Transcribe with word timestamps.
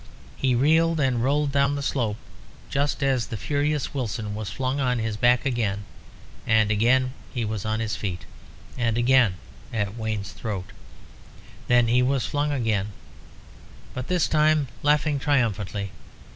He 0.35 0.55
reeled 0.55 0.99
and 0.99 1.23
rolled 1.23 1.51
down 1.51 1.75
the 1.75 1.83
slope, 1.83 2.17
just 2.71 3.03
as 3.03 3.27
the 3.27 3.37
furious 3.37 3.93
Wilson 3.93 4.33
was 4.33 4.49
flung 4.49 4.79
on 4.79 4.97
his 4.97 5.15
back 5.15 5.45
again. 5.45 5.85
And 6.47 6.71
again 6.71 7.13
he 7.31 7.45
was 7.45 7.65
on 7.65 7.79
his 7.79 7.95
feet, 7.95 8.25
and 8.79 8.97
again 8.97 9.35
at 9.71 9.95
Wayne's 9.95 10.31
throat. 10.33 10.71
Then 11.67 11.87
he 11.87 12.01
was 12.01 12.25
flung 12.25 12.51
again, 12.51 12.93
but 13.93 14.07
this 14.07 14.27
time 14.27 14.69
laughing 14.81 15.19
triumphantly. 15.19 15.91